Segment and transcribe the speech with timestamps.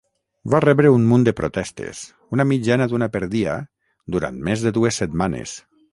[0.53, 2.01] Va rebre un munt de protestes,
[2.37, 3.55] una mitjana d'una per dia,
[4.17, 5.55] durant més de dues setmanes.